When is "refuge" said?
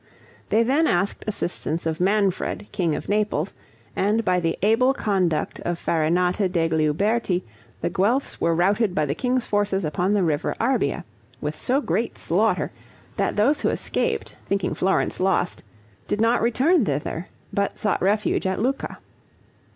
18.01-18.47